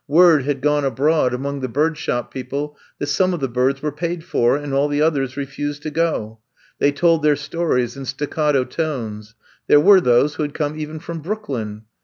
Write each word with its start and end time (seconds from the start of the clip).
Word 0.07 0.45
had 0.45 0.61
gone 0.61 0.83
abroad 0.83 1.31
among 1.31 1.59
the 1.59 1.67
bird 1.67 1.95
shop 1.95 2.33
people 2.33 2.75
that 2.97 3.05
some 3.05 3.35
of 3.35 3.39
the 3.39 3.47
birds 3.47 3.83
were 3.83 3.91
paid 3.91 4.23
for, 4.23 4.55
an 4.57 4.71
J 4.71 4.75
all 4.75 4.87
the 4.87 4.99
others 4.99 5.37
refused 5.37 5.83
to 5.83 5.91
go. 5.91 6.39
They 6.79 6.91
told 6.91 7.21
their 7.21 7.35
stories 7.35 7.95
in 7.95 8.05
staccato 8.05 8.63
tones. 8.63 9.35
There 9.67 9.79
were 9.79 10.01
those 10.01 10.33
who 10.33 10.41
had 10.41 10.55
come 10.55 10.75
even 10.75 10.97
from 10.99 11.19
Brooklyn. 11.19 11.83